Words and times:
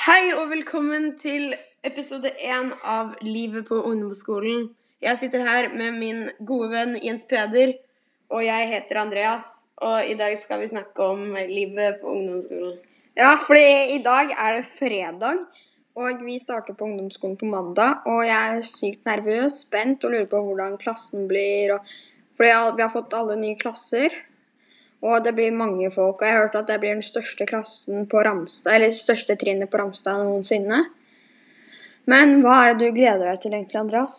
Hei 0.00 0.30
og 0.32 0.46
velkommen 0.48 1.10
til 1.20 1.50
episode 1.84 2.30
én 2.40 2.70
av 2.88 3.10
Livet 3.20 3.66
på 3.68 3.76
ungdomsskolen. 3.84 4.70
Jeg 5.04 5.18
sitter 5.20 5.42
her 5.44 5.66
med 5.76 5.98
min 5.98 6.22
gode 6.48 6.70
venn 6.72 6.94
Jens 7.04 7.26
Peder, 7.28 7.74
og 8.32 8.40
jeg 8.46 8.70
heter 8.70 9.02
Andreas. 9.02 9.50
Og 9.84 10.08
i 10.08 10.14
dag 10.16 10.38
skal 10.40 10.62
vi 10.62 10.70
snakke 10.72 11.04
om 11.04 11.36
livet 11.50 12.00
på 12.00 12.14
ungdomsskolen. 12.14 12.78
Ja, 13.20 13.34
fordi 13.44 13.66
i 13.98 14.00
dag 14.00 14.32
er 14.32 14.56
det 14.56 14.70
fredag, 14.78 15.44
og 15.92 16.24
vi 16.24 16.38
starter 16.40 16.80
på 16.80 16.88
ungdomsskolen 16.88 17.36
på 17.36 17.52
mandag. 17.52 18.00
Og 18.08 18.24
jeg 18.24 18.56
er 18.56 18.64
sykt 18.72 19.04
nervøs, 19.04 19.66
spent 19.66 20.08
og 20.08 20.16
lurer 20.16 20.32
på 20.32 20.40
hvordan 20.48 20.80
klassen 20.80 21.28
blir. 21.28 21.76
Og, 21.76 21.92
fordi 22.40 22.56
vi 22.80 22.86
har 22.86 22.96
fått 22.96 23.20
alle 23.20 23.36
nye 23.44 23.60
klasser, 23.60 24.16
og 25.00 25.24
det 25.24 25.32
blir 25.36 25.54
mange 25.56 25.88
folk. 25.94 26.20
Og 26.20 26.26
jeg 26.26 26.36
har 26.36 26.46
hørt 26.46 26.58
at 26.60 26.68
det 26.68 26.80
blir 26.82 26.96
den 26.96 27.04
største 27.04 27.46
klassen 27.48 28.06
på 28.10 28.24
Ramstad, 28.24 28.74
eller 28.76 28.92
største 28.96 29.36
trinnet 29.40 29.70
på 29.72 29.80
Ramstad 29.80 30.20
noensinne. 30.20 30.82
Men 32.10 32.40
hva 32.44 32.58
er 32.64 32.74
det 32.74 32.90
du 32.90 32.96
gleder 32.98 33.26
deg 33.30 33.40
til 33.40 33.56
egentlig, 33.56 33.80
Andreas? 33.80 34.18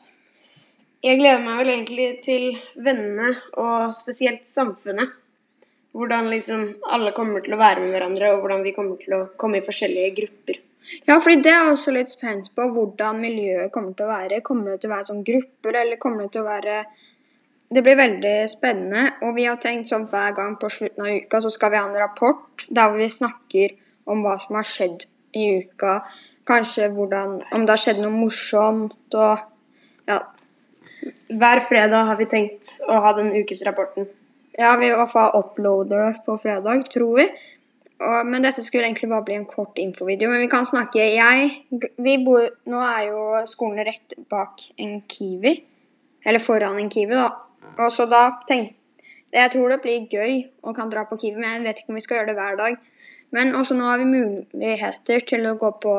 Jeg 1.01 1.17
gleder 1.17 1.41
meg 1.41 1.61
vel 1.61 1.71
egentlig 1.73 2.09
til 2.25 2.43
vennene, 2.77 3.33
og 3.57 3.93
spesielt 3.97 4.45
samfunnet. 4.49 5.17
Hvordan 5.97 6.29
liksom 6.31 6.67
alle 6.93 7.11
kommer 7.11 7.43
til 7.43 7.55
å 7.57 7.61
være 7.61 7.83
med 7.83 7.93
hverandre, 7.93 8.33
og 8.33 8.43
hvordan 8.43 8.61
vi 8.65 8.73
kommer 8.75 9.01
til 9.01 9.17
å 9.17 9.23
komme 9.37 9.59
i 9.59 9.65
forskjellige 9.65 10.13
grupper. 10.21 10.61
Ja, 11.07 11.17
fordi 11.19 11.41
det 11.43 11.51
er 11.51 11.59
jeg 11.59 11.73
også 11.75 11.93
litt 11.93 12.09
spent 12.09 12.51
på 12.55 12.67
hvordan 12.73 13.19
miljøet 13.21 13.73
kommer 13.73 13.93
til 13.97 14.07
å 14.07 14.13
være. 14.13 14.41
Kommer 14.45 14.73
det 14.73 14.83
til 14.83 14.91
å 14.91 14.95
være 14.95 15.09
sånn 15.09 15.25
grupper, 15.25 15.77
eller 15.83 16.01
kommer 16.01 16.25
det 16.25 16.35
til 16.35 16.45
å 16.45 16.49
være 16.49 16.77
Det 17.71 17.83
blir 17.85 17.95
veldig 17.95 18.35
spennende, 18.51 19.05
og 19.23 19.37
vi 19.37 19.45
har 19.47 19.59
tenkt 19.63 19.91
sånn 19.91 20.09
hver 20.11 20.33
gang 20.35 20.57
på 20.59 20.67
slutten 20.71 21.05
av 21.05 21.21
uka 21.23 21.39
så 21.39 21.51
skal 21.53 21.71
vi 21.71 21.79
ha 21.79 21.85
en 21.87 22.01
rapport 22.01 22.65
der 22.67 22.91
vi 22.97 23.07
snakker 23.07 23.77
om 24.11 24.25
hva 24.25 24.35
som 24.41 24.57
har 24.59 24.67
skjedd 24.67 25.05
i 25.39 25.45
uka. 25.61 26.01
Kanskje 26.47 26.89
hvordan, 26.91 27.37
om 27.55 27.63
det 27.63 27.71
har 27.71 27.79
skjedd 27.79 28.01
noe 28.03 28.11
morsomt, 28.11 29.15
og 29.15 29.47
ja. 30.09 30.19
Hver 31.31 31.61
fredag 31.65 32.09
har 32.09 32.19
vi 32.19 32.27
tenkt 32.29 32.73
å 32.91 32.99
ha 33.05 33.13
den 33.17 33.31
ukesrapporten. 33.39 34.09
Ja, 34.59 34.75
vi 34.77 34.89
i 34.89 34.91
hvert 34.91 35.13
fall 35.13 35.31
uploader 35.39 36.09
det 36.09 36.25
på 36.25 36.35
fredag, 36.41 36.83
tror 36.91 37.21
vi. 37.21 37.27
Og, 38.01 38.27
men 38.27 38.43
dette 38.43 38.63
skulle 38.65 38.89
egentlig 38.89 39.09
bare 39.11 39.25
bli 39.25 39.37
en 39.37 39.47
kort 39.47 39.79
infovideo. 39.79 40.31
Men 40.33 40.43
vi 40.43 40.49
kan 40.51 40.67
snakke 40.67 41.05
Jeg 41.13 41.51
vi 42.01 42.17
bor, 42.25 42.49
Nå 42.69 42.81
er 42.83 43.07
jo 43.07 43.21
skolen 43.49 43.85
rett 43.87 44.17
bak 44.29 44.65
en 44.81 44.99
Kiwi. 45.07 45.55
Eller 46.25 46.43
foran 46.43 46.81
en 46.81 46.91
Kiwi, 46.91 47.15
da. 47.15 47.29
Og 47.77 47.91
så 47.93 48.07
da 48.09 48.27
tenkte 48.47 48.77
Jeg 49.31 49.51
tror 49.53 49.71
det 49.71 49.79
blir 49.79 50.09
gøy 50.11 50.41
å 50.67 50.73
kan 50.75 50.89
dra 50.91 51.05
på 51.07 51.15
Kiwi, 51.15 51.39
men 51.39 51.53
jeg 51.53 51.63
vet 51.63 51.77
ikke 51.79 51.93
om 51.93 51.95
vi 51.95 52.01
skal 52.03 52.17
gjøre 52.17 52.33
det 52.33 52.35
hver 52.35 52.57
dag. 52.59 52.73
Men 53.31 53.55
også 53.55 53.77
nå 53.79 53.85
har 53.87 54.01
vi 54.01 54.09
muligheter 54.09 55.23
til 55.23 55.45
å 55.47 55.53
gå 55.55 55.69
på 55.79 55.93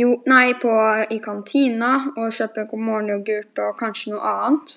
jo, 0.00 0.14
nei, 0.26 0.54
på, 0.58 0.72
i 1.12 1.18
kantina 1.22 1.90
og 2.16 2.32
kjøpe 2.34 2.64
morgenyoghurt 2.72 3.60
og 3.66 3.76
kanskje 3.78 4.14
noe 4.14 4.30
annet. 4.30 4.72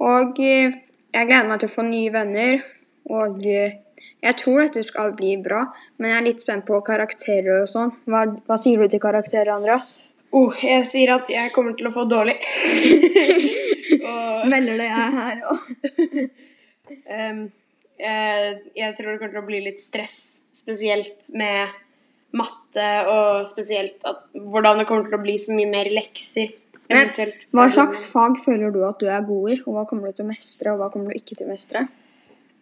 Og 0.00 0.38
eh, 0.40 0.78
jeg 1.10 1.28
gleder 1.28 1.50
meg 1.50 1.60
til 1.60 1.68
å 1.68 1.74
få 1.74 1.84
nye 1.88 2.12
venner. 2.14 2.62
Og 3.10 3.42
eh, 3.50 3.80
jeg 4.22 4.38
tror 4.40 4.62
dette 4.62 4.84
skal 4.86 5.14
bli 5.16 5.34
bra, 5.42 5.64
men 5.98 6.12
jeg 6.12 6.20
er 6.20 6.26
litt 6.28 6.44
spent 6.44 6.66
på 6.68 6.78
karakterer 6.86 7.64
og 7.64 7.68
sånn. 7.72 7.92
Hva, 8.06 8.26
hva 8.46 8.60
sier 8.60 8.80
du 8.80 8.88
til 8.92 9.02
karakterer, 9.02 9.52
Andreas? 9.56 9.96
Oh, 10.30 10.54
jeg 10.62 10.86
sier 10.86 11.16
at 11.16 11.28
jeg 11.32 11.50
kommer 11.54 11.74
til 11.74 11.90
å 11.90 11.94
få 11.94 12.06
dårlig. 12.08 12.38
og, 13.98 14.48
Melder 14.50 14.80
det 14.80 14.88
jeg 14.88 15.16
her 15.16 15.42
òg. 15.50 15.60
um, 17.16 17.44
jeg, 18.00 18.56
jeg 18.76 18.96
tror 18.96 19.12
det 19.12 19.18
kommer 19.20 19.34
til 19.34 19.42
å 19.42 19.46
bli 19.48 19.60
litt 19.66 19.82
stress, 19.82 20.18
spesielt 20.56 21.30
med 21.36 21.76
matte, 22.36 22.88
og 23.10 23.46
spesielt 23.48 24.04
at, 24.08 24.26
hvordan 24.34 24.80
det 24.80 24.88
kommer 24.88 25.08
til 25.08 25.18
å 25.18 25.22
bli 25.22 25.36
så 25.40 25.54
mye 25.56 25.70
mer 25.70 25.90
lekser. 25.92 26.52
eventuelt. 26.90 27.46
Hva 27.54 27.68
slags 27.70 28.04
fag 28.10 28.38
føler 28.42 28.72
du 28.74 28.80
at 28.86 29.00
du 29.02 29.06
er 29.10 29.26
god 29.26 29.52
i, 29.52 29.60
og 29.64 29.76
hva 29.76 29.86
kommer 29.86 30.10
du 30.10 30.18
til 30.18 30.26
å 30.26 30.30
mestre, 30.30 30.72
og 30.72 30.82
hva 30.82 30.90
kommer 30.92 31.12
du 31.12 31.20
ikke 31.20 31.36
til 31.38 31.46
å 31.46 31.52
mestre? 31.52 31.86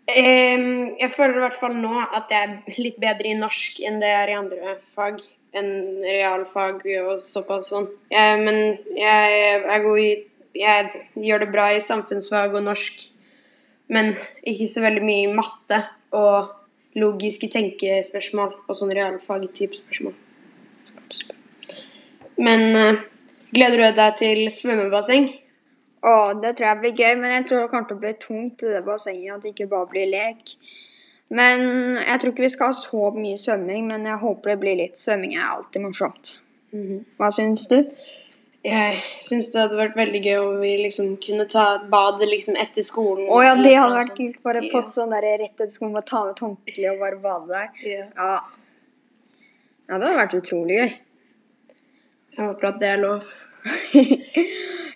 Um, 0.09 0.95
jeg 0.97 1.11
føler 1.13 1.37
i 1.37 1.43
hvert 1.45 1.59
fall 1.61 1.75
nå 1.77 1.99
at 2.01 2.31
jeg 2.33 2.47
er 2.47 2.79
litt 2.81 2.97
bedre 3.01 3.29
i 3.29 3.37
norsk 3.37 3.83
enn 3.85 3.99
det 4.01 4.09
jeg 4.09 4.23
er 4.23 4.33
i 4.33 4.39
andre 4.39 4.79
fag. 4.85 5.21
Enn 5.57 5.71
realfag 6.05 6.83
og 7.03 7.23
såpass 7.25 7.71
sånn. 7.73 7.87
Jeg, 8.13 8.41
men 8.45 8.59
jeg 8.97 9.63
er 9.65 9.85
god 9.85 10.01
i 10.01 10.11
Jeg 10.57 11.05
gjør 11.15 11.45
det 11.45 11.51
bra 11.53 11.69
i 11.75 11.83
samfunnsfag 11.83 12.55
og 12.57 12.65
norsk, 12.67 13.03
men 13.93 14.15
ikke 14.47 14.69
så 14.69 14.85
veldig 14.85 15.05
mye 15.05 15.27
i 15.27 15.35
matte 15.35 15.83
og 16.17 16.55
logiske 16.99 17.51
tenkespørsmål 17.53 18.55
og 18.67 18.77
sånn 18.77 18.95
realfag-type 18.97 19.77
spørsmål. 19.79 20.17
Men 22.39 22.65
uh, 22.77 23.05
gleder 23.55 23.83
du 23.83 24.01
deg 24.01 24.19
til 24.21 24.45
svømmebasseng? 24.53 25.29
Å, 26.07 26.13
det 26.39 26.55
tror 26.57 26.69
jeg 26.69 26.81
blir 26.83 27.01
gøy, 27.01 27.15
men 27.19 27.33
jeg 27.35 27.47
tror 27.49 27.65
det 27.65 27.71
kommer 27.73 27.89
til 27.89 27.99
å 27.99 28.03
bli 28.05 28.13
tungt 28.23 28.63
i 28.63 28.75
det 28.75 28.85
bassenget. 28.87 29.33
At 29.35 29.45
det 29.45 29.55
ikke 29.55 29.71
bare 29.73 29.91
blir 29.91 30.11
lek. 30.13 30.55
Men 31.35 31.65
jeg 31.99 32.21
tror 32.21 32.33
ikke 32.33 32.47
vi 32.47 32.53
skal 32.55 32.71
ha 32.71 32.77
så 32.77 33.11
mye 33.17 33.41
svømming, 33.41 33.89
men 33.91 34.07
jeg 34.09 34.23
håper 34.23 34.55
det 34.55 34.61
blir 34.63 34.79
litt. 34.79 35.01
Svømming 35.01 35.35
er 35.37 35.49
alltid 35.51 35.85
morsomt. 35.85 36.39
Hva 37.19 37.31
syns 37.35 37.67
du? 37.69 37.81
Jeg 38.67 38.97
syns 39.23 39.53
det 39.53 39.61
hadde 39.63 39.79
vært 39.79 39.97
veldig 39.97 40.21
gøy 40.25 40.37
om 40.41 40.57
vi 40.61 40.73
liksom 40.83 41.13
kunne 41.23 41.47
ta 41.51 41.65
et 41.77 41.85
bad 41.93 42.23
liksom 42.27 42.57
etter 42.59 42.83
skolen. 42.83 43.29
Å 43.31 43.43
ja, 43.45 43.53
det 43.55 43.75
hadde 43.79 43.99
vært 44.01 44.11
sånt. 44.11 44.19
kult. 44.19 44.41
Bare 44.45 44.63
fått 44.73 44.95
sånn 44.95 45.15
der 45.15 45.27
rett 45.39 45.53
etter 45.55 45.71
skolen 45.73 45.95
ta 46.07 46.25
med 46.25 46.35
et 46.35 46.43
håndkle 46.45 46.95
og 46.95 47.05
bare 47.05 47.21
bade 47.23 47.53
der. 47.53 47.69
Ja. 47.87 48.07
Ja. 48.17 48.33
ja, 49.87 49.93
det 49.93 50.03
hadde 50.03 50.17
vært 50.19 50.39
utrolig 50.41 50.81
gøy. 50.81 50.97
Jeg 52.39 52.43
håper 52.45 52.71
at 52.73 52.83
det 52.83 52.91
er 52.95 53.05
lov. 53.05 53.29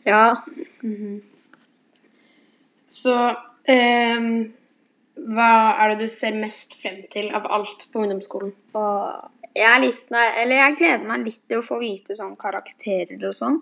Ja. 0.02 0.34
Så 2.90 3.14
ehm, 3.70 4.52
hva 5.32 5.50
er 5.80 5.92
det 5.92 6.04
du 6.04 6.12
ser 6.12 6.36
mest 6.38 6.76
frem 6.80 7.02
til 7.12 7.30
av 7.34 7.46
alt 7.56 7.86
på 7.92 8.02
ungdomsskolen? 8.04 8.52
Og 8.78 9.56
jeg 9.56 9.80
litt 9.82 10.12
Eller 10.40 10.56
jeg 10.56 10.76
gleder 10.80 11.08
meg 11.08 11.26
litt 11.26 11.42
til 11.48 11.60
å 11.60 11.66
få 11.66 11.78
vite 11.80 12.16
sånn 12.16 12.36
karakterer 12.40 13.20
og 13.28 13.36
sånn. 13.36 13.60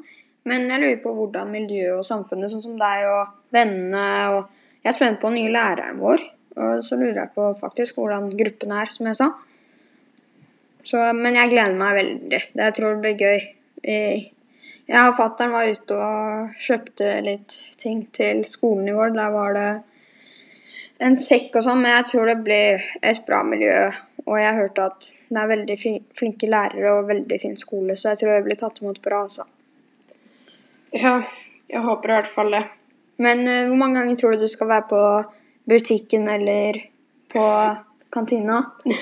Men 0.48 0.70
jeg 0.70 0.82
lurer 0.82 1.00
på 1.02 1.12
hvordan 1.14 1.50
miljøet 1.52 1.98
og 1.98 2.06
samfunnet, 2.06 2.50
sånn 2.52 2.64
som 2.64 2.78
deg 2.80 3.06
og 3.10 3.36
vennene 3.54 4.06
og 4.34 4.56
Jeg 4.80 4.94
er 4.94 4.96
spent 4.96 5.18
på 5.20 5.28
den 5.28 5.42
nye 5.42 5.52
læreren 5.52 5.98
vår. 6.00 6.22
Og 6.56 6.78
så 6.80 6.96
lurer 6.96 7.18
jeg 7.18 7.32
på 7.34 7.50
faktisk 7.60 7.98
hvordan 7.98 8.30
gruppen 8.32 8.70
er, 8.72 8.88
som 8.88 9.10
jeg 9.10 9.18
sa. 9.18 9.26
Så, 10.88 11.02
men 11.12 11.36
jeg 11.36 11.50
gleder 11.52 11.76
meg 11.76 11.98
veldig. 11.98 12.38
Jeg 12.62 12.76
tror 12.78 12.94
det 12.94 13.02
blir 13.04 13.20
gøy. 13.20 13.42
Jeg 13.84 15.02
og 15.04 15.18
fatter'n 15.18 15.52
var 15.52 15.68
ute 15.68 15.98
og 16.00 16.56
kjøpte 16.64 17.10
litt 17.26 17.58
ting 17.78 18.06
til 18.16 18.40
skolen 18.48 18.88
i 18.88 18.96
går. 18.96 19.12
Der 19.18 19.36
var 19.36 19.52
det 19.58 19.68
en 21.00 21.16
sekk 21.20 21.56
og 21.58 21.64
sånn, 21.64 21.80
men 21.82 21.94
jeg 21.94 22.08
tror 22.12 22.28
det 22.28 22.40
blir 22.44 22.82
et 23.06 23.22
bra 23.26 23.40
miljø. 23.46 23.76
Og 24.26 24.36
jeg 24.36 24.48
har 24.48 24.58
hørt 24.58 24.80
at 24.84 25.08
det 25.30 25.40
er 25.40 25.52
veldig 25.54 25.76
flinke 26.18 26.50
lærere 26.50 26.92
og 26.98 27.08
veldig 27.08 27.38
fin 27.40 27.56
skole, 27.58 27.96
så 27.96 28.12
jeg 28.12 28.20
tror 28.20 28.34
jeg 28.34 28.46
blir 28.46 28.60
tatt 28.60 28.82
imot 28.82 29.00
bra, 29.04 29.22
altså. 29.24 29.46
Ja, 30.92 31.20
jeg 31.70 31.86
håper 31.86 32.10
i 32.10 32.16
hvert 32.18 32.30
fall 32.30 32.52
det. 32.54 32.64
Men 33.20 33.42
uh, 33.46 33.70
hvor 33.70 33.80
mange 33.80 34.00
ganger 34.00 34.20
tror 34.20 34.34
du 34.34 34.44
du 34.44 34.50
skal 34.50 34.70
være 34.70 34.88
på 34.90 35.02
butikken 35.70 36.28
eller 36.28 36.82
på 37.32 37.46
kantina? 38.12 38.62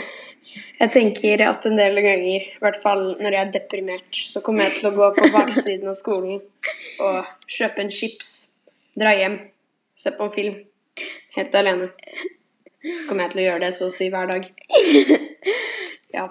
Jeg 0.79 0.91
tenker 0.95 1.43
at 1.43 1.67
en 1.67 1.77
del 1.79 1.99
ganger, 2.03 2.43
i 2.47 2.63
hvert 2.63 2.77
fall 2.79 3.01
når 3.19 3.35
jeg 3.35 3.41
er 3.41 3.51
deprimert, 3.51 4.15
så 4.15 4.41
kommer 4.43 4.63
jeg 4.63 4.77
til 4.77 4.89
å 4.89 4.93
gå 4.95 5.09
på 5.17 5.27
baksiden 5.35 5.91
av 5.91 5.97
skolen 5.99 6.39
og 7.03 7.33
kjøpe 7.51 7.83
en 7.83 7.91
chips, 7.95 8.31
dra 8.99 9.11
hjem, 9.19 9.37
se 9.99 10.13
på 10.15 10.29
en 10.29 10.35
film, 10.35 10.61
helt 11.37 11.55
alene. 11.55 11.91
Så 12.83 13.09
kommer 13.09 13.27
jeg 13.27 13.33
til 13.35 13.41
å 13.43 13.47
gjøre 13.49 13.65
det 13.67 13.73
så 13.77 13.89
å 13.89 13.95
si 13.95 14.11
hver 14.13 14.31
dag. 14.35 14.49
Ja. 16.09 16.23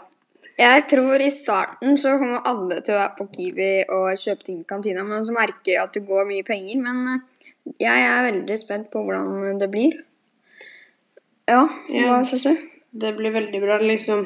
Jeg 0.58 0.88
tror 0.90 1.22
i 1.22 1.28
starten 1.30 2.00
så 2.02 2.16
kommer 2.18 2.42
alle 2.50 2.80
til 2.81 2.96
å 2.96 2.98
være 2.98 3.14
på 3.19 3.28
Kiwi 3.36 3.68
og 3.94 4.08
kjøpe 4.18 4.48
ting 4.48 4.64
i 4.64 4.66
kantina, 4.66 5.04
men 5.06 5.22
så 5.28 5.36
merker 5.36 5.69
jeg 5.75 5.81
at 5.84 5.94
det 5.94 6.02
går 6.08 6.25
mye 6.25 6.46
penger. 6.48 6.80
Men 6.81 7.04
eh, 7.12 7.75
jeg 7.84 8.08
er 8.08 8.25
veldig 8.31 8.58
spent 8.58 8.90
på 8.90 9.04
hvordan 9.06 9.62
det 9.62 9.69
blir. 9.69 10.00
Ja, 11.48 11.62
hva 11.68 12.02
Ja. 12.02 12.18
syns 12.25 12.48
du? 12.48 12.56
Det 12.98 13.13
blir 13.20 13.36
veldig 13.36 13.62
bra 13.62 13.78
liksom 13.84 14.24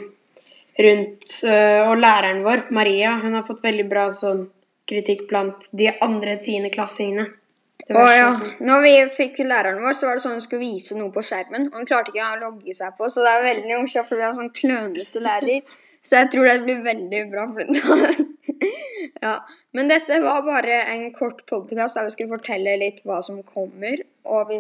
rundt 0.79 1.27
øh, 1.43 1.89
Og 1.89 1.97
læreren 1.99 2.43
vår, 2.45 2.63
Maria, 2.71 3.17
hun 3.19 3.33
har 3.35 3.43
fått 3.43 3.63
veldig 3.65 3.89
bra 3.91 4.07
sånn 4.15 4.45
kritikk 4.87 5.27
blant 5.27 5.67
de 5.75 5.91
andre 6.01 6.37
tiendeklassingene. 6.39 7.27
Å 7.89 8.07
ja. 8.15 8.31
sånn- 8.33 8.65
Når 8.67 8.81
vi 8.81 8.93
fikk 9.15 9.37
læreren 9.45 9.81
vår, 9.81 9.93
så 9.93 10.05
var 10.07 10.15
det 10.15 10.23
sånn 10.23 10.31
hun 10.37 10.41
skulle 10.41 10.61
vise 10.65 10.95
noe 10.97 11.11
på 11.11 11.23
skjermen. 11.25 11.67
Og 11.71 11.79
hun 11.79 11.85
klarte 11.85 12.11
ikke 12.13 12.27
å 12.27 12.39
logge 12.41 12.73
seg 12.73 12.93
på, 12.97 13.09
så 13.09 13.21
det 13.25 13.31
er 13.31 13.47
veldig 13.55 13.81
morsomt, 13.81 14.07
for 14.07 14.15
vi 14.15 14.23
har 14.23 14.33
sånn 14.33 14.53
klønete 14.53 15.19
lærer. 15.21 15.61
Så 16.03 16.17
jeg 16.17 16.31
tror 16.31 16.47
det 16.49 16.63
blir 16.65 16.83
veldig 16.83 17.31
bra. 17.31 17.47
Ja. 19.21 19.43
Men 19.73 19.87
dette 19.87 20.19
var 20.21 20.41
bare 20.41 20.81
en 20.93 21.13
kort 21.13 21.45
podkast 21.45 21.95
der 21.95 22.03
vi 22.07 22.09
skulle 22.09 22.37
fortelle 22.37 22.77
litt 22.79 23.03
hva 23.05 23.19
som 23.23 23.43
kommer. 23.43 24.01
Og 24.25 24.47
vi 24.47 24.49